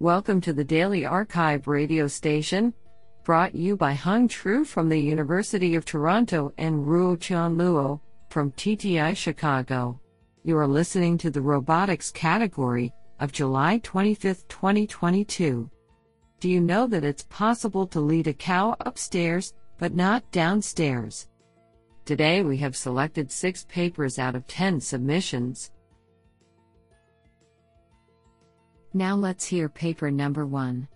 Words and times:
Welcome 0.00 0.40
to 0.42 0.52
the 0.52 0.62
Daily 0.62 1.04
Archive 1.04 1.66
radio 1.66 2.06
station, 2.06 2.72
brought 3.24 3.52
you 3.52 3.76
by 3.76 3.94
Hung 3.94 4.28
Tru 4.28 4.64
from 4.64 4.88
the 4.88 4.96
University 4.96 5.74
of 5.74 5.84
Toronto 5.84 6.52
and 6.56 6.86
Ruo 6.86 7.20
Chan 7.20 7.56
Luo 7.56 7.98
from 8.30 8.52
TTI 8.52 9.16
Chicago. 9.16 10.00
You 10.44 10.56
are 10.56 10.68
listening 10.68 11.18
to 11.18 11.32
the 11.32 11.40
robotics 11.40 12.12
category 12.12 12.92
of 13.18 13.32
July 13.32 13.80
25, 13.82 14.46
2022. 14.46 15.68
Do 16.38 16.48
you 16.48 16.60
know 16.60 16.86
that 16.86 17.02
it's 17.02 17.24
possible 17.24 17.88
to 17.88 17.98
lead 17.98 18.28
a 18.28 18.32
cow 18.32 18.76
upstairs, 18.78 19.52
but 19.78 19.96
not 19.96 20.30
downstairs? 20.30 21.26
Today 22.04 22.44
we 22.44 22.56
have 22.58 22.76
selected 22.76 23.32
six 23.32 23.64
papers 23.64 24.20
out 24.20 24.36
of 24.36 24.46
10 24.46 24.80
submissions. 24.80 25.72
Now 28.94 29.16
let's 29.16 29.44
hear 29.44 29.68
paper 29.68 30.10
number 30.10 30.46
one. 30.46 30.88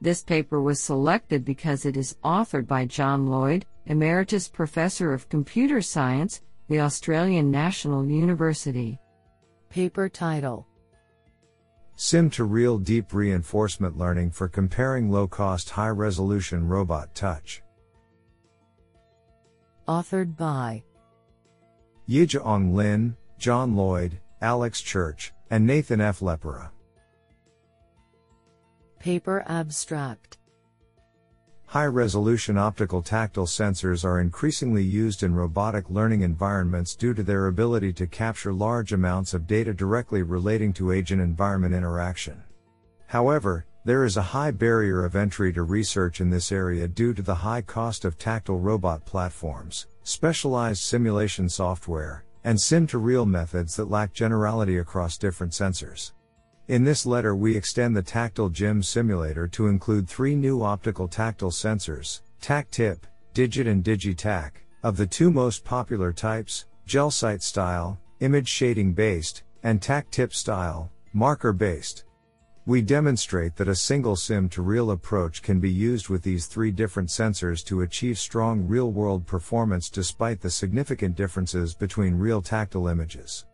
This 0.00 0.22
paper 0.22 0.60
was 0.60 0.80
selected 0.80 1.44
because 1.44 1.84
it 1.84 1.96
is 1.96 2.16
authored 2.22 2.66
by 2.66 2.84
John 2.84 3.26
Lloyd, 3.26 3.66
Emeritus 3.86 4.48
Professor 4.48 5.12
of 5.12 5.28
Computer 5.28 5.80
Science, 5.82 6.42
the 6.68 6.80
Australian 6.80 7.50
National 7.50 8.06
University. 8.06 9.00
Paper 9.68 10.08
title 10.08 10.66
Sim 11.96 12.30
to 12.30 12.44
Real 12.44 12.78
Deep 12.78 13.12
Reinforcement 13.12 13.96
Learning 13.96 14.30
for 14.30 14.48
Comparing 14.48 15.10
Low 15.10 15.26
Cost 15.26 15.70
High 15.70 15.88
Resolution 15.88 16.68
Robot 16.68 17.14
Touch. 17.14 17.62
Authored 19.88 20.36
by 20.36 20.82
Yijiong 22.08 22.74
Lin, 22.74 23.16
John 23.38 23.74
Lloyd, 23.74 24.20
Alex 24.40 24.80
Church, 24.82 25.32
and 25.50 25.66
Nathan 25.66 26.00
F. 26.00 26.20
Lepora. 26.20 26.70
Paper 29.06 29.44
Abstract 29.46 30.38
High 31.66 31.86
resolution 31.86 32.58
optical 32.58 33.02
tactile 33.02 33.46
sensors 33.46 34.04
are 34.04 34.18
increasingly 34.18 34.82
used 34.82 35.22
in 35.22 35.32
robotic 35.32 35.88
learning 35.88 36.22
environments 36.22 36.96
due 36.96 37.14
to 37.14 37.22
their 37.22 37.46
ability 37.46 37.92
to 37.92 38.08
capture 38.08 38.52
large 38.52 38.92
amounts 38.92 39.32
of 39.32 39.46
data 39.46 39.72
directly 39.72 40.24
relating 40.24 40.72
to 40.72 40.90
agent 40.90 41.22
environment 41.22 41.72
interaction. 41.72 42.42
However, 43.06 43.64
there 43.84 44.04
is 44.04 44.16
a 44.16 44.22
high 44.22 44.50
barrier 44.50 45.04
of 45.04 45.14
entry 45.14 45.52
to 45.52 45.62
research 45.62 46.20
in 46.20 46.28
this 46.28 46.50
area 46.50 46.88
due 46.88 47.14
to 47.14 47.22
the 47.22 47.32
high 47.32 47.62
cost 47.62 48.04
of 48.04 48.18
tactile 48.18 48.58
robot 48.58 49.06
platforms, 49.06 49.86
specialized 50.02 50.82
simulation 50.82 51.48
software, 51.48 52.24
and 52.42 52.60
sim 52.60 52.88
to 52.88 52.98
real 52.98 53.24
methods 53.24 53.76
that 53.76 53.88
lack 53.88 54.12
generality 54.12 54.78
across 54.78 55.16
different 55.16 55.52
sensors. 55.52 56.10
In 56.68 56.82
this 56.82 57.06
letter 57.06 57.36
we 57.36 57.56
extend 57.56 57.96
the 57.96 58.02
Tactile 58.02 58.48
Gym 58.48 58.82
simulator 58.82 59.46
to 59.46 59.68
include 59.68 60.08
three 60.08 60.34
new 60.34 60.64
optical 60.64 61.06
tactile 61.06 61.52
sensors, 61.52 62.22
TacTip, 62.42 63.02
Digit 63.34 63.68
and 63.68 63.84
DigiTac, 63.84 64.50
of 64.82 64.96
the 64.96 65.06
two 65.06 65.30
most 65.30 65.64
popular 65.64 66.12
types, 66.12 66.66
GelSight 66.88 67.40
style, 67.42 68.00
image 68.18 68.48
shading 68.48 68.94
based, 68.94 69.44
and 69.62 69.80
TacTip 69.80 70.32
style, 70.32 70.90
marker 71.12 71.52
based. 71.52 72.02
We 72.66 72.82
demonstrate 72.82 73.54
that 73.56 73.68
a 73.68 73.76
single 73.76 74.16
sim 74.16 74.48
to 74.48 74.62
real 74.62 74.90
approach 74.90 75.42
can 75.42 75.60
be 75.60 75.70
used 75.70 76.08
with 76.08 76.22
these 76.22 76.46
three 76.46 76.72
different 76.72 77.10
sensors 77.10 77.64
to 77.66 77.82
achieve 77.82 78.18
strong 78.18 78.66
real 78.66 78.90
world 78.90 79.24
performance 79.24 79.88
despite 79.88 80.40
the 80.40 80.50
significant 80.50 81.14
differences 81.14 81.76
between 81.76 82.16
real 82.16 82.42
tactile 82.42 82.88
images. 82.88 83.46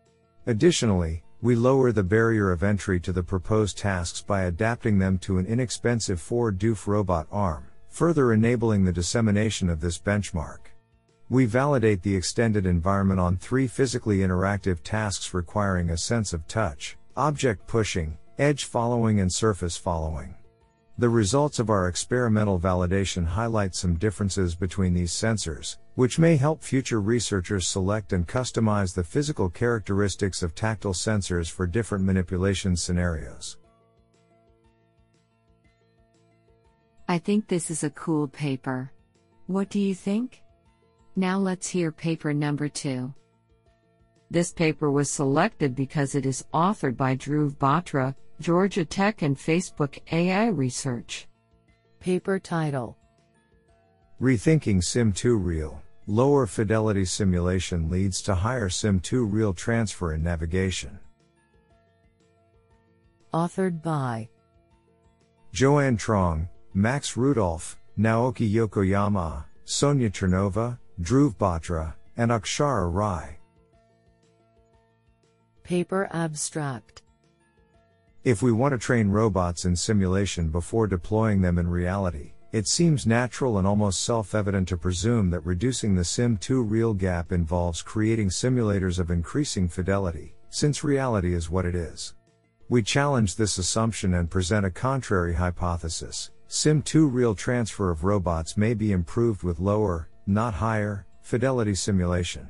Additionally, 0.47 1.21
we 1.43 1.57
lower 1.57 1.91
the 1.91 2.01
barrier 2.01 2.53
of 2.53 2.63
entry 2.63 3.01
to 3.01 3.11
the 3.11 3.21
proposed 3.21 3.77
tasks 3.77 4.21
by 4.21 4.43
adapting 4.43 4.97
them 4.97 5.17
to 5.17 5.37
an 5.37 5.45
inexpensive 5.45 6.21
4 6.21 6.53
doof 6.53 6.87
robot 6.87 7.27
arm, 7.33 7.67
further 7.89 8.31
enabling 8.31 8.85
the 8.85 8.93
dissemination 8.93 9.69
of 9.69 9.81
this 9.81 9.99
benchmark. 9.99 10.59
We 11.27 11.43
validate 11.43 12.01
the 12.01 12.15
extended 12.15 12.65
environment 12.65 13.19
on 13.19 13.35
three 13.35 13.67
physically 13.67 14.19
interactive 14.19 14.83
tasks 14.83 15.33
requiring 15.33 15.89
a 15.89 15.97
sense 15.97 16.31
of 16.31 16.47
touch, 16.47 16.95
object 17.17 17.67
pushing, 17.67 18.17
edge 18.39 18.63
following 18.63 19.19
and 19.19 19.29
surface 19.29 19.75
following. 19.75 20.35
The 20.99 21.09
results 21.09 21.57
of 21.57 21.71
our 21.71 21.87
experimental 21.87 22.59
validation 22.59 23.25
highlight 23.25 23.73
some 23.73 23.95
differences 23.95 24.53
between 24.53 24.93
these 24.93 25.11
sensors, 25.11 25.77
which 25.95 26.19
may 26.19 26.35
help 26.35 26.61
future 26.61 27.01
researchers 27.01 27.67
select 27.67 28.13
and 28.13 28.27
customize 28.27 28.93
the 28.93 29.03
physical 29.03 29.49
characteristics 29.49 30.43
of 30.43 30.53
tactile 30.53 30.93
sensors 30.93 31.49
for 31.49 31.65
different 31.65 32.05
manipulation 32.05 32.75
scenarios. 32.75 33.57
I 37.07 37.17
think 37.17 37.47
this 37.47 37.71
is 37.71 37.83
a 37.83 37.89
cool 37.89 38.27
paper. 38.27 38.91
What 39.47 39.69
do 39.69 39.79
you 39.79 39.95
think? 39.95 40.43
Now 41.15 41.39
let's 41.39 41.67
hear 41.67 41.91
paper 41.91 42.33
number 42.33 42.69
two. 42.69 43.13
This 44.33 44.51
paper 44.51 44.89
was 44.89 45.11
selected 45.11 45.75
because 45.75 46.15
it 46.15 46.25
is 46.25 46.43
authored 46.55 46.97
by 46.97 47.15
Dhruv 47.15 47.55
Batra, 47.57 48.15
Georgia 48.41 48.83
Tech 48.83 49.21
and 49.21 49.37
Facebook 49.37 49.99
AI 50.11 50.47
Research. 50.47 51.27
Paper 51.99 52.39
title 52.39 52.97
Rethinking 54.19 54.81
Sim2 54.81 55.37
Real 55.39 55.79
Lower 56.07 56.47
fidelity 56.47 57.05
simulation 57.05 57.91
leads 57.91 58.23
to 58.23 58.33
higher 58.33 58.69
Sim2 58.69 59.31
real 59.31 59.53
transfer 59.53 60.15
in 60.15 60.23
navigation. 60.23 60.97
Authored 63.35 63.83
by 63.83 64.29
Joanne 65.51 65.95
Truong, 65.95 66.49
Max 66.73 67.15
Rudolph, 67.15 67.77
Naoki 67.99 68.51
Yokoyama, 68.51 69.45
Sonia 69.65 70.09
Chernova, 70.09 70.79
Dhruv 70.99 71.35
Batra, 71.35 71.93
and 72.17 72.31
Akshara 72.31 72.91
Rai. 72.91 73.37
Paper 75.63 76.09
Abstract 76.11 77.03
if 78.23 78.41
we 78.41 78.53
want 78.53 78.71
to 78.71 78.77
train 78.77 79.09
robots 79.09 79.65
in 79.65 79.75
simulation 79.75 80.47
before 80.47 80.87
deploying 80.87 81.41
them 81.41 81.57
in 81.57 81.67
reality, 81.67 82.31
it 82.53 82.69
seems 82.69 83.05
natural 83.05 83.57
and 83.57 83.67
almost 83.67 84.03
self-evident 84.03 84.65
to 84.69 84.77
presume 84.77 85.29
that 85.31 85.45
reducing 85.45 85.93
the 85.93 86.03
Sim2 86.03 86.63
real 86.65 86.93
gap 86.93 87.33
involves 87.33 87.81
creating 87.81 88.29
simulators 88.29 88.97
of 88.97 89.11
increasing 89.11 89.67
fidelity, 89.67 90.35
since 90.49 90.85
reality 90.85 91.33
is 91.33 91.49
what 91.49 91.65
it 91.65 91.75
is. 91.75 92.13
We 92.69 92.81
challenge 92.81 93.35
this 93.35 93.57
assumption 93.57 94.13
and 94.13 94.31
present 94.31 94.65
a 94.65 94.71
contrary 94.71 95.33
hypothesis. 95.33 96.31
Sim2 96.47 97.11
real 97.11 97.35
transfer 97.35 97.89
of 97.89 98.05
robots 98.05 98.55
may 98.55 98.73
be 98.73 98.93
improved 98.93 99.43
with 99.43 99.59
lower, 99.59 100.07
not 100.27 100.53
higher, 100.53 101.05
fidelity 101.21 101.75
simulation. 101.75 102.49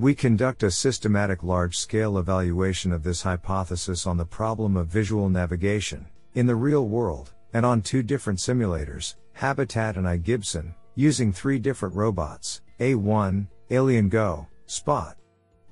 We 0.00 0.14
conduct 0.14 0.62
a 0.62 0.70
systematic 0.70 1.42
large 1.42 1.76
scale 1.76 2.18
evaluation 2.18 2.92
of 2.92 3.02
this 3.02 3.22
hypothesis 3.22 4.06
on 4.06 4.16
the 4.16 4.24
problem 4.24 4.76
of 4.76 4.86
visual 4.86 5.28
navigation, 5.28 6.06
in 6.34 6.46
the 6.46 6.54
real 6.54 6.86
world, 6.86 7.32
and 7.52 7.66
on 7.66 7.82
two 7.82 8.04
different 8.04 8.38
simulators, 8.38 9.16
Habitat 9.32 9.96
and 9.96 10.06
iGibson, 10.06 10.72
using 10.94 11.32
three 11.32 11.58
different 11.58 11.96
robots, 11.96 12.62
A1, 12.78 13.48
AlienGo, 13.70 14.46
Spot. 14.66 15.16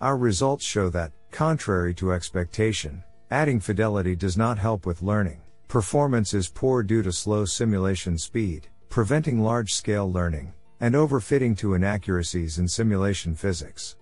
Our 0.01 0.17
results 0.17 0.65
show 0.65 0.91
that, 0.91 1.13
contrary 1.31 1.95
to 1.95 2.13
expectation, 2.13 3.05
adding 3.31 3.61
fidelity 3.61 4.17
does 4.17 4.37
not 4.37 4.59
help 4.59 4.87
with 4.87 5.03
learning. 5.03 5.41
Performance 5.69 6.35
is 6.35 6.49
poor 6.49 6.83
due 6.83 7.03
to 7.05 7.13
slow 7.13 7.45
simulation 7.45 8.19
speed, 8.19 8.67
preventing 8.89 9.41
large 9.41 9.73
scale 9.73 10.11
learning, 10.11 10.53
and 10.81 10.97
overfitting 10.97 11.57
to 11.59 11.75
inaccuracies 11.75 12.59
in 12.59 12.67
simulation 12.67 13.33
physics. 13.33 13.95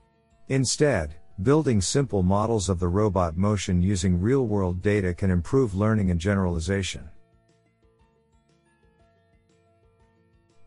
Instead, 0.48 1.14
building 1.42 1.80
simple 1.80 2.22
models 2.22 2.68
of 2.68 2.78
the 2.78 2.88
robot 2.88 3.36
motion 3.36 3.82
using 3.82 4.20
real 4.20 4.46
world 4.46 4.82
data 4.82 5.14
can 5.14 5.30
improve 5.30 5.74
learning 5.74 6.10
and 6.10 6.20
generalization. 6.20 7.08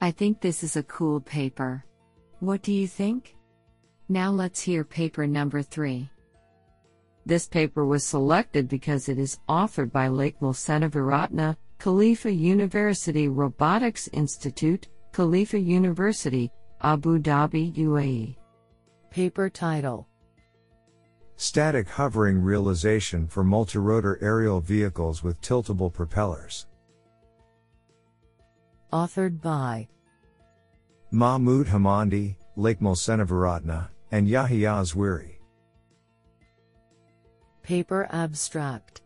I 0.02 0.12
think 0.12 0.42
this 0.42 0.64
is 0.64 0.76
a 0.76 0.84
cool 0.84 1.22
paper. 1.22 1.84
What 2.40 2.62
do 2.62 2.74
you 2.74 2.88
think? 2.88 3.36
Now 4.10 4.32
let's 4.32 4.62
hear 4.62 4.84
paper 4.84 5.28
number 5.28 5.62
three. 5.62 6.10
This 7.26 7.48
paper 7.48 7.86
was 7.86 8.06
selected 8.06 8.68
because 8.68 9.10
it 9.10 9.20
is 9.20 9.40
authored 9.50 9.92
by 9.92 10.08
Lakmal 10.08 10.56
Seneviratne, 10.56 11.56
Khalifa 11.78 12.32
University 12.32 13.28
Robotics 13.28 14.08
Institute, 14.14 14.88
Khalifa 15.12 15.60
University, 15.60 16.52
Abu 16.82 17.20
Dhabi, 17.20 17.74
UAE. 17.76 18.38
Paper 19.10 19.50
title 19.50 20.08
Static 21.38 21.88
Hovering 21.88 22.40
Realization 22.40 23.28
for 23.28 23.44
Multirotor 23.44 24.22
Aerial 24.22 24.60
Vehicles 24.60 25.24
with 25.24 25.40
Tiltable 25.42 25.92
Propellers. 25.94 26.68
Authored 28.92 29.42
by 29.42 29.88
Mahmoud 31.12 31.68
Hamandi, 31.68 32.36
Lakmal 32.58 32.96
Seneviratne, 32.96 33.88
and 34.12 34.28
Yahya 34.28 34.82
Zweiri. 34.84 35.38
Paper 37.64 38.08
Abstract 38.12 39.02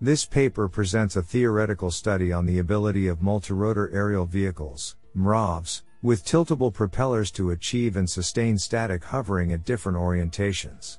This 0.00 0.24
paper 0.24 0.68
presents 0.68 1.16
a 1.16 1.22
theoretical 1.22 1.90
study 1.90 2.32
on 2.32 2.46
the 2.46 2.58
ability 2.58 3.06
of 3.06 3.20
multirotor 3.20 3.92
aerial 3.94 4.26
vehicles, 4.26 4.96
MRAVs, 5.16 5.82
with 6.04 6.22
tiltable 6.22 6.70
propellers 6.70 7.30
to 7.30 7.52
achieve 7.52 7.96
and 7.96 8.10
sustain 8.10 8.58
static 8.58 9.02
hovering 9.02 9.54
at 9.54 9.64
different 9.64 9.96
orientations. 9.96 10.98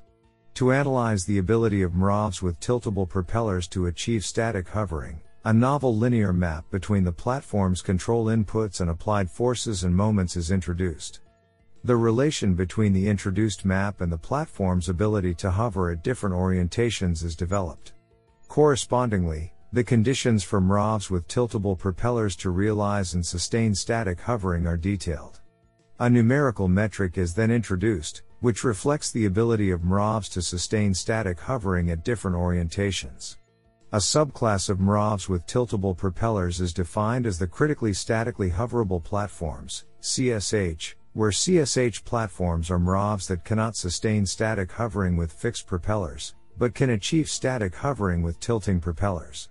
To 0.54 0.72
analyze 0.72 1.24
the 1.24 1.38
ability 1.38 1.82
of 1.82 1.92
MRAVs 1.92 2.42
with 2.42 2.58
tiltable 2.58 3.08
propellers 3.08 3.68
to 3.68 3.86
achieve 3.86 4.24
static 4.24 4.68
hovering, 4.68 5.20
a 5.44 5.52
novel 5.52 5.96
linear 5.96 6.32
map 6.32 6.68
between 6.72 7.04
the 7.04 7.12
platform's 7.12 7.82
control 7.82 8.26
inputs 8.26 8.80
and 8.80 8.90
applied 8.90 9.30
forces 9.30 9.84
and 9.84 9.94
moments 9.94 10.36
is 10.36 10.50
introduced. 10.50 11.20
The 11.84 11.94
relation 11.94 12.54
between 12.54 12.92
the 12.92 13.06
introduced 13.06 13.64
map 13.64 14.00
and 14.00 14.10
the 14.10 14.18
platform's 14.18 14.88
ability 14.88 15.34
to 15.34 15.52
hover 15.52 15.92
at 15.92 16.02
different 16.02 16.34
orientations 16.34 17.22
is 17.22 17.36
developed. 17.36 17.92
Correspondingly, 18.48 19.52
the 19.72 19.84
conditions 19.84 20.44
for 20.44 20.60
MRAVs 20.60 21.10
with 21.10 21.28
tiltable 21.28 21.78
propellers 21.78 22.36
to 22.36 22.50
realize 22.50 23.14
and 23.14 23.26
sustain 23.26 23.74
static 23.74 24.20
hovering 24.20 24.66
are 24.66 24.76
detailed. 24.76 25.40
A 25.98 26.08
numerical 26.08 26.68
metric 26.68 27.18
is 27.18 27.34
then 27.34 27.50
introduced, 27.50 28.22
which 28.40 28.64
reflects 28.64 29.10
the 29.10 29.26
ability 29.26 29.70
of 29.70 29.80
MRAVs 29.80 30.30
to 30.32 30.42
sustain 30.42 30.94
static 30.94 31.40
hovering 31.40 31.90
at 31.90 32.04
different 32.04 32.36
orientations. 32.36 33.36
A 33.92 33.98
subclass 33.98 34.68
of 34.68 34.78
MRAVs 34.78 35.28
with 35.28 35.46
tiltable 35.46 35.96
propellers 35.96 36.60
is 36.60 36.72
defined 36.72 37.26
as 37.26 37.38
the 37.38 37.46
critically 37.46 37.92
statically 37.92 38.50
hoverable 38.50 39.02
platforms, 39.02 39.84
CSH, 40.02 40.94
where 41.14 41.30
CSH 41.30 42.04
platforms 42.04 42.70
are 42.70 42.78
MRAVs 42.78 43.26
that 43.28 43.44
cannot 43.44 43.74
sustain 43.74 44.26
static 44.26 44.70
hovering 44.72 45.16
with 45.16 45.32
fixed 45.32 45.66
propellers, 45.66 46.34
but 46.58 46.74
can 46.74 46.90
achieve 46.90 47.28
static 47.28 47.74
hovering 47.74 48.22
with 48.22 48.38
tilting 48.38 48.80
propellers. 48.80 49.48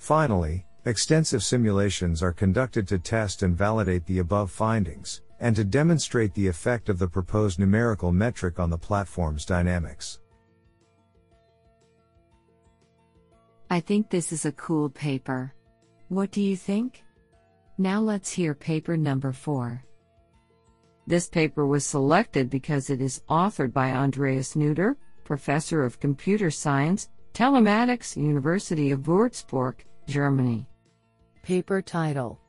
Finally, 0.00 0.64
extensive 0.86 1.42
simulations 1.42 2.22
are 2.22 2.32
conducted 2.32 2.88
to 2.88 2.98
test 2.98 3.42
and 3.42 3.54
validate 3.56 4.04
the 4.06 4.18
above 4.18 4.50
findings, 4.50 5.20
and 5.40 5.54
to 5.54 5.62
demonstrate 5.62 6.32
the 6.32 6.48
effect 6.48 6.88
of 6.88 6.98
the 6.98 7.06
proposed 7.06 7.58
numerical 7.58 8.10
metric 8.10 8.58
on 8.58 8.70
the 8.70 8.78
platform's 8.78 9.44
dynamics. 9.44 10.18
I 13.68 13.78
think 13.78 14.08
this 14.08 14.32
is 14.32 14.46
a 14.46 14.52
cool 14.52 14.88
paper. 14.88 15.52
What 16.08 16.30
do 16.32 16.40
you 16.40 16.56
think? 16.56 17.04
Now 17.76 18.00
let's 18.00 18.32
hear 18.32 18.54
paper 18.54 18.96
number 18.96 19.32
4. 19.32 19.84
This 21.06 21.28
paper 21.28 21.66
was 21.66 21.84
selected 21.84 22.48
because 22.48 22.88
it 22.88 23.02
is 23.02 23.22
authored 23.28 23.74
by 23.74 23.90
Andreas 23.90 24.54
Nüchter, 24.54 24.96
Professor 25.24 25.84
of 25.84 26.00
Computer 26.00 26.50
Science, 26.50 27.10
Telematics, 27.34 28.16
University 28.16 28.90
of 28.92 29.00
Würzburg, 29.00 29.74
Germany. 30.10 30.66
Paper 31.44 31.80
title 31.80 32.40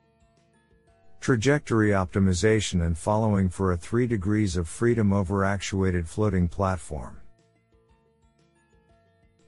Trajectory 1.19 1.91
Optimization 1.91 2.83
and 2.87 2.97
Following 2.97 3.49
for 3.49 3.71
a 3.71 3.77
3 3.77 4.07
Degrees 4.07 4.57
of 4.57 4.67
Freedom 4.67 5.13
over 5.13 5.45
Actuated 5.45 6.09
Floating 6.09 6.47
Platform. 6.47 7.21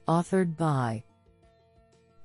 Authored 0.06 0.56
by 0.56 1.02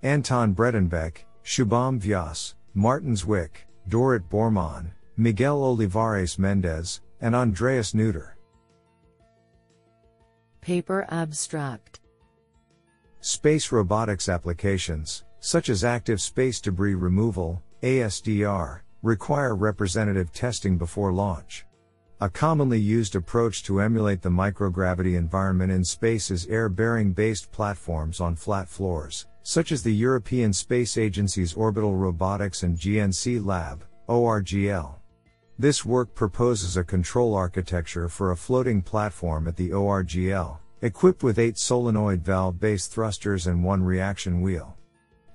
Anton 0.03 0.53
Bredenbeck, 0.53 1.25
Shubham 1.43 1.99
Vyas, 1.99 2.53
Martin 2.75 3.15
Zwick, 3.15 3.65
Dorit 3.89 4.29
Borrmann, 4.29 4.91
Miguel 5.17 5.63
Olivares 5.63 6.37
Mendez, 6.37 7.01
and 7.19 7.33
Andreas 7.33 7.93
Nüchter. 7.93 8.33
Paper 10.61 11.07
Abstract 11.09 11.99
Space 13.21 13.71
robotics 13.71 14.29
applications, 14.29 15.23
such 15.39 15.69
as 15.69 15.83
active 15.83 16.21
space 16.21 16.59
debris 16.59 16.95
removal, 16.95 17.61
ASDR, 17.81 18.81
require 19.01 19.55
representative 19.55 20.31
testing 20.33 20.77
before 20.77 21.13
launch. 21.13 21.65
A 22.21 22.29
commonly 22.29 22.79
used 22.79 23.15
approach 23.15 23.63
to 23.63 23.79
emulate 23.79 24.21
the 24.21 24.29
microgravity 24.29 25.17
environment 25.17 25.71
in 25.71 25.85
space 25.85 26.29
is 26.31 26.47
air 26.47 26.67
bearing 26.67 27.13
based 27.13 27.49
platforms 27.51 28.19
on 28.19 28.35
flat 28.35 28.67
floors, 28.67 29.27
such 29.43 29.71
as 29.71 29.81
the 29.81 29.93
European 29.93 30.51
Space 30.51 30.97
Agency's 30.97 31.53
Orbital 31.53 31.95
Robotics 31.95 32.63
and 32.63 32.77
GNC 32.77 33.45
Lab, 33.45 33.85
ORGL. 34.09 34.95
This 35.57 35.85
work 35.85 36.13
proposes 36.13 36.75
a 36.75 36.83
control 36.83 37.33
architecture 37.33 38.09
for 38.09 38.31
a 38.31 38.37
floating 38.37 38.81
platform 38.81 39.47
at 39.47 39.55
the 39.55 39.69
ORGL, 39.69 40.57
equipped 40.81 41.23
with 41.23 41.39
eight 41.39 41.57
solenoid 41.57 42.21
valve 42.23 42.59
based 42.59 42.91
thrusters 42.91 43.47
and 43.47 43.63
one 43.63 43.81
reaction 43.81 44.41
wheel. 44.41 44.75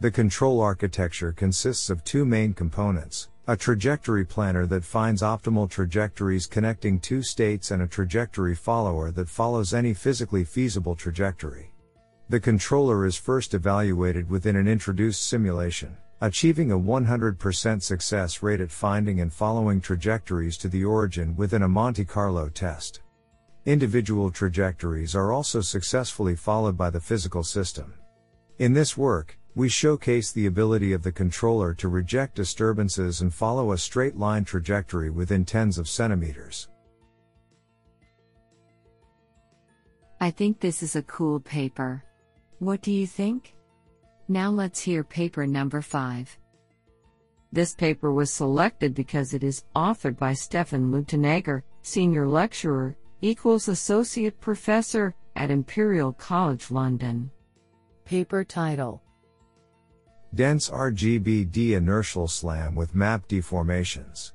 The 0.05 0.11
control 0.11 0.61
architecture 0.61 1.33
consists 1.33 1.89
of 1.89 2.05
two 2.05 2.27
main 2.27 2.53
components 2.53 3.31
a 3.47 3.57
trajectory 3.57 4.27
planner 4.27 4.67
that 4.67 4.85
finds 4.85 5.23
optimal 5.23 5.71
trajectories 5.71 6.47
connecting 6.47 7.01
two 7.01 7.23
states 7.23 7.71
and 7.71 7.81
a 7.81 7.87
trajectory 7.87 8.55
follower 8.55 9.11
that 9.13 9.31
follows 9.31 9.73
any 9.73 9.95
physically 9.95 10.45
feasible 10.45 10.95
trajectory. 10.95 11.73
The 12.29 12.39
controller 12.39 13.07
is 13.07 13.17
first 13.17 13.55
evaluated 13.55 14.29
within 14.29 14.57
an 14.57 14.69
introduced 14.69 15.25
simulation 15.25 15.97
achieving 16.21 16.71
a 16.71 16.79
100% 16.79 17.83
success 17.83 18.43
rate 18.43 18.61
at 18.61 18.71
finding 18.71 19.23
and 19.23 19.33
following 19.33 19.81
trajectories 19.81 20.59
to 20.59 20.69
the 20.69 20.85
origin 20.85 21.35
within 21.35 21.63
a 21.63 21.69
Monte 21.69 22.05
Carlo 22.05 22.51
test. 22.51 23.01
Individual 23.65 24.31
trajectories 24.31 25.15
are 25.15 25.33
also 25.33 25.63
successfully 25.63 26.37
followed 26.37 26.77
by 26.77 26.91
the 26.91 27.01
physical 27.01 27.43
system. 27.43 27.95
In 28.59 28.75
this 28.75 28.99
work, 28.99 29.39
we 29.57 29.69
showcase 29.69 30.33
the 30.33 30.47
ability 30.47 30.93
of 30.93 31.03
the 31.03 31.13
controller 31.13 31.75
to 31.75 31.89
reject 31.89 32.35
disturbances 32.35 33.21
and 33.21 33.33
follow 33.33 33.71
a 33.73 33.79
straight 33.79 34.17
line 34.17 34.45
trajectory 34.45 35.11
within 35.11 35.45
tens 35.45 35.79
of 35.79 35.89
centimeters. 35.89 36.69
I 40.21 40.31
think 40.31 40.59
this 40.59 40.83
is 40.83 40.97
a 40.97 41.03
cool 41.03 41.39
paper. 41.39 42.03
What 42.59 42.83
do 42.83 42.91
you 42.91 43.07
think? 43.07 43.55
Now 44.27 44.51
let's 44.51 44.81
hear 44.81 45.05
paper 45.05 45.47
number 45.47 45.83
5. 45.83 46.39
This 47.53 47.75
paper 47.75 48.13
was 48.13 48.33
selected 48.33 48.95
because 48.95 49.35
it 49.35 49.45
is 49.45 49.65
authored 49.77 50.19
by 50.19 50.33
Stefan 50.33 50.91
Leutenegger, 50.91 51.63
Senior 51.83 52.27
Lecturer, 52.27 52.97
equals 53.21 53.69
Associate 53.69 54.39
Professor 54.41 55.15
at 55.37 55.53
Imperial 55.53 56.13
College 56.13 56.73
London. 56.73 57.31
Paper 58.05 58.43
title 58.43 59.03
Dense 60.35 60.69
RGBD 60.69 61.77
Inertial 61.77 62.27
Slam 62.27 62.75
with 62.75 62.93
Map 62.93 63.29
Deformations. 63.29 64.33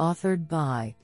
Authored 0.00 0.48
by 0.48 0.94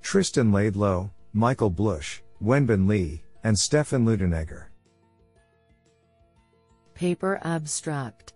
Tristan 0.00 0.52
Laidlow, 0.52 1.10
Michael 1.34 1.70
Bloesch, 1.70 2.20
Wenbin 2.42 2.88
Li, 2.88 3.22
and 3.44 3.58
Stefan 3.58 4.06
Leutenegger. 4.06 4.68
Paper 6.94 7.38
Abstract 7.42 8.32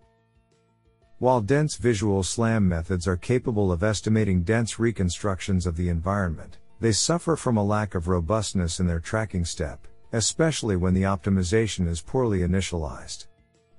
While 1.17 1.41
dense 1.41 1.77
visual 1.77 2.21
SLAM 2.21 2.67
methods 2.67 3.07
are 3.07 3.17
capable 3.17 3.71
of 3.71 3.81
estimating 3.81 4.43
dense 4.43 4.77
reconstructions 4.77 5.65
of 5.65 5.77
the 5.77 5.89
environment, 5.89 6.59
they 6.79 6.91
suffer 6.91 7.35
from 7.35 7.57
a 7.57 7.63
lack 7.63 7.95
of 7.95 8.07
robustness 8.07 8.79
in 8.79 8.85
their 8.85 8.99
tracking 8.99 9.45
step, 9.45 9.87
especially 10.15 10.77
when 10.77 10.93
the 10.93 11.01
optimization 11.01 11.89
is 11.89 12.01
poorly 12.01 12.39
initialized. 12.39 13.27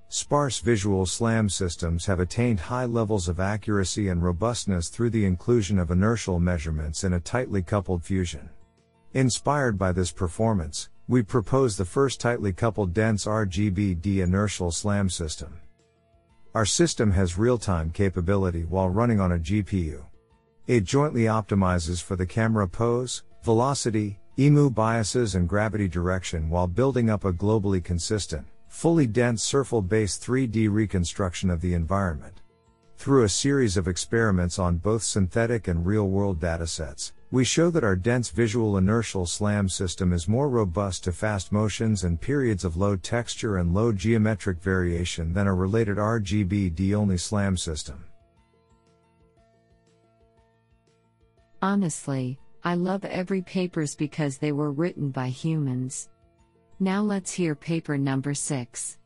Sparse 0.08 0.60
visual 0.60 1.06
SLAM 1.06 1.48
systems 1.48 2.04
have 2.04 2.20
attained 2.20 2.60
high 2.60 2.84
levels 2.84 3.26
of 3.26 3.40
accuracy 3.40 4.08
and 4.08 4.22
robustness 4.22 4.90
through 4.90 5.08
the 5.08 5.24
inclusion 5.24 5.78
of 5.78 5.90
inertial 5.90 6.38
measurements 6.38 7.04
in 7.04 7.14
a 7.14 7.20
tightly 7.20 7.62
coupled 7.62 8.04
fusion. 8.04 8.50
Inspired 9.14 9.78
by 9.78 9.92
this 9.92 10.12
performance, 10.12 10.90
we 11.08 11.22
propose 11.22 11.76
the 11.76 11.86
first 11.86 12.20
tightly 12.20 12.52
coupled 12.52 12.92
dense 12.92 13.24
RGBD 13.24 14.18
inertial 14.18 14.70
SLAM 14.70 15.08
system. 15.08 15.58
Our 16.54 16.66
system 16.66 17.12
has 17.12 17.38
real-time 17.38 17.90
capability 17.90 18.64
while 18.64 18.90
running 18.90 19.20
on 19.20 19.32
a 19.32 19.38
GPU. 19.38 20.04
It 20.66 20.84
jointly 20.84 21.22
optimizes 21.22 22.02
for 22.02 22.14
the 22.14 22.26
camera 22.26 22.68
pose, 22.68 23.22
velocity, 23.42 24.20
IMU 24.38 24.74
biases 24.74 25.34
and 25.34 25.48
gravity 25.48 25.88
direction 25.88 26.50
while 26.50 26.66
building 26.66 27.08
up 27.08 27.24
a 27.24 27.32
globally 27.32 27.82
consistent, 27.82 28.46
fully 28.68 29.06
dense 29.06 29.50
Surfel-based 29.50 30.22
3D 30.22 30.70
reconstruction 30.70 31.48
of 31.48 31.62
the 31.62 31.72
environment. 31.72 32.42
Through 32.98 33.24
a 33.24 33.30
series 33.30 33.78
of 33.78 33.88
experiments 33.88 34.58
on 34.58 34.76
both 34.76 35.02
synthetic 35.02 35.68
and 35.68 35.86
real-world 35.86 36.38
datasets, 36.38 37.12
we 37.30 37.44
show 37.44 37.70
that 37.70 37.82
our 37.82 37.96
dense 37.96 38.28
visual 38.28 38.76
inertial 38.76 39.24
SLAM 39.24 39.70
system 39.70 40.12
is 40.12 40.28
more 40.28 40.50
robust 40.50 41.04
to 41.04 41.12
fast 41.12 41.50
motions 41.50 42.04
and 42.04 42.20
periods 42.20 42.62
of 42.62 42.76
low 42.76 42.94
texture 42.94 43.56
and 43.56 43.72
low 43.72 43.90
geometric 43.90 44.60
variation 44.60 45.32
than 45.32 45.46
a 45.46 45.54
related 45.54 45.96
RGBD 45.96 46.94
only 46.94 47.16
SLAM 47.16 47.56
system. 47.56 48.04
Honestly, 51.62 52.38
I 52.66 52.74
love 52.74 53.04
every 53.04 53.42
papers 53.42 53.94
because 53.94 54.38
they 54.38 54.50
were 54.50 54.72
written 54.72 55.10
by 55.10 55.28
humans. 55.28 56.08
Now 56.80 57.00
let's 57.00 57.30
hear 57.30 57.54
paper 57.54 57.96
number 57.96 58.34
6. 58.34 58.98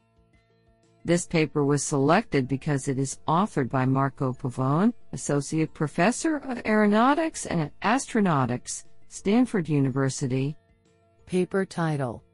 This 1.05 1.27
paper 1.27 1.63
was 1.63 1.85
selected 1.85 2.49
because 2.49 2.89
it 2.89 2.99
is 2.99 3.19
authored 3.29 3.69
by 3.69 3.85
Marco 3.85 4.33
Pavone, 4.33 4.95
Associate 5.13 5.71
Professor 5.75 6.39
of 6.39 6.63
Aeronautics 6.65 7.45
and 7.45 7.71
Astronautics, 7.83 8.85
Stanford 9.09 9.69
University. 9.69 10.57
Paper 11.27 11.67
title 11.67 12.25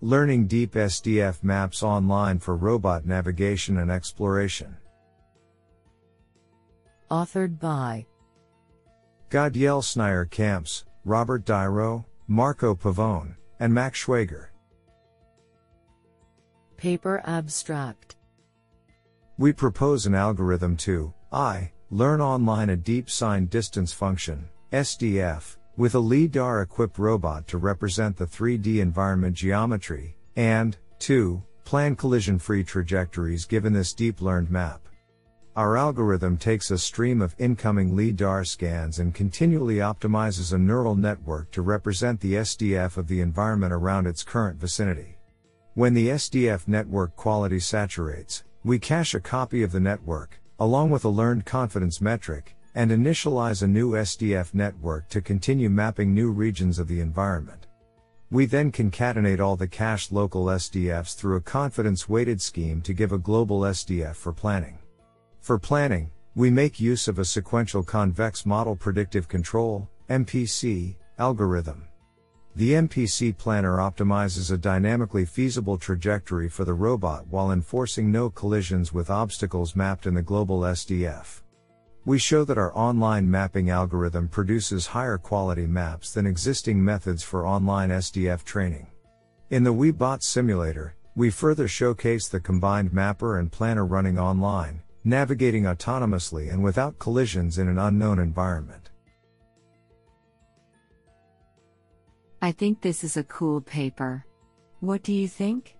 Learning 0.00 0.46
Deep 0.46 0.72
SDF 0.72 1.44
Maps 1.44 1.82
Online 1.82 2.38
for 2.38 2.56
Robot 2.56 3.04
Navigation 3.04 3.76
and 3.76 3.90
Exploration. 3.90 4.74
Authored 7.10 7.60
by 7.60 8.06
Gadiel 9.30 9.82
Sznaier 9.82 10.30
Camps, 10.30 10.86
Robert 11.04 11.44
Dyro, 11.44 12.06
Marco 12.28 12.74
Pavone, 12.74 13.36
and 13.60 13.72
Mac 13.72 13.92
Schwager. 13.92 14.46
Paper 16.78 17.20
Abstract 17.26 18.16
We 19.36 19.52
propose 19.52 20.06
an 20.06 20.14
algorithm 20.14 20.78
to 20.78 21.12
I 21.30 21.72
learn 21.90 22.22
online 22.22 22.70
a 22.70 22.76
deep 22.76 23.10
sign 23.10 23.46
distance 23.46 23.92
function 23.92 24.48
SDF 24.72 25.58
with 25.76 25.94
a 25.94 26.00
LIDAR 26.00 26.62
equipped 26.62 26.98
robot 26.98 27.46
to 27.48 27.58
represent 27.58 28.16
the 28.16 28.26
3D 28.26 28.78
environment 28.78 29.36
geometry 29.36 30.16
and 30.36 30.78
2 31.00 31.42
plan 31.64 31.94
collision 31.94 32.38
free 32.38 32.64
trajectories 32.64 33.44
given 33.44 33.74
this 33.74 33.92
deep 33.92 34.22
learned 34.22 34.50
map. 34.50 34.87
Our 35.58 35.76
algorithm 35.76 36.36
takes 36.36 36.70
a 36.70 36.78
stream 36.78 37.20
of 37.20 37.34
incoming 37.36 37.96
LIDAR 37.96 38.44
scans 38.44 39.00
and 39.00 39.12
continually 39.12 39.78
optimizes 39.78 40.52
a 40.52 40.56
neural 40.56 40.94
network 40.94 41.50
to 41.50 41.62
represent 41.62 42.20
the 42.20 42.34
SDF 42.34 42.96
of 42.96 43.08
the 43.08 43.20
environment 43.20 43.72
around 43.72 44.06
its 44.06 44.22
current 44.22 44.60
vicinity. 44.60 45.18
When 45.74 45.94
the 45.94 46.10
SDF 46.10 46.68
network 46.68 47.16
quality 47.16 47.58
saturates, 47.58 48.44
we 48.62 48.78
cache 48.78 49.14
a 49.14 49.20
copy 49.20 49.64
of 49.64 49.72
the 49.72 49.80
network, 49.80 50.40
along 50.60 50.90
with 50.90 51.04
a 51.04 51.08
learned 51.08 51.44
confidence 51.44 52.00
metric, 52.00 52.54
and 52.76 52.92
initialize 52.92 53.60
a 53.60 53.66
new 53.66 53.94
SDF 53.94 54.54
network 54.54 55.08
to 55.08 55.20
continue 55.20 55.68
mapping 55.68 56.14
new 56.14 56.30
regions 56.30 56.78
of 56.78 56.86
the 56.86 57.00
environment. 57.00 57.66
We 58.30 58.46
then 58.46 58.70
concatenate 58.70 59.40
all 59.40 59.56
the 59.56 59.66
cached 59.66 60.12
local 60.12 60.44
SDFs 60.44 61.16
through 61.16 61.34
a 61.34 61.40
confidence 61.40 62.08
weighted 62.08 62.40
scheme 62.40 62.80
to 62.82 62.94
give 62.94 63.10
a 63.10 63.18
global 63.18 63.62
SDF 63.62 64.14
for 64.14 64.32
planning. 64.32 64.78
For 65.40 65.58
planning, 65.58 66.10
we 66.34 66.50
make 66.50 66.78
use 66.78 67.08
of 67.08 67.18
a 67.18 67.24
sequential 67.24 67.82
convex 67.82 68.46
model 68.46 68.76
predictive 68.76 69.28
control 69.28 69.88
MPC 70.08 70.96
algorithm. 71.18 71.88
The 72.56 72.72
MPC 72.72 73.36
planner 73.36 73.76
optimizes 73.76 74.50
a 74.50 74.58
dynamically 74.58 75.24
feasible 75.24 75.78
trajectory 75.78 76.48
for 76.48 76.64
the 76.64 76.74
robot 76.74 77.26
while 77.28 77.52
enforcing 77.52 78.10
no 78.10 78.30
collisions 78.30 78.92
with 78.92 79.10
obstacles 79.10 79.76
mapped 79.76 80.06
in 80.06 80.14
the 80.14 80.22
global 80.22 80.60
SDF. 80.60 81.42
We 82.04 82.18
show 82.18 82.44
that 82.44 82.58
our 82.58 82.76
online 82.76 83.30
mapping 83.30 83.70
algorithm 83.70 84.28
produces 84.28 84.86
higher 84.86 85.18
quality 85.18 85.66
maps 85.66 86.12
than 86.12 86.26
existing 86.26 86.82
methods 86.82 87.22
for 87.22 87.46
online 87.46 87.90
SDF 87.90 88.44
training. 88.44 88.86
In 89.50 89.62
the 89.62 89.74
WeBot 89.74 90.22
simulator, 90.22 90.94
we 91.14 91.30
further 91.30 91.68
showcase 91.68 92.28
the 92.28 92.40
combined 92.40 92.92
mapper 92.92 93.38
and 93.38 93.52
planner 93.52 93.84
running 93.84 94.18
online, 94.18 94.82
navigating 95.04 95.64
autonomously 95.64 96.52
and 96.52 96.62
without 96.62 96.98
collisions 96.98 97.58
in 97.58 97.68
an 97.68 97.78
unknown 97.78 98.18
environment. 98.18 98.90
I 102.42 102.52
think 102.52 102.80
this 102.80 103.02
is 103.02 103.16
a 103.16 103.24
cool 103.24 103.60
paper. 103.60 104.24
What 104.80 105.02
do 105.02 105.12
you 105.12 105.26
think? 105.26 105.77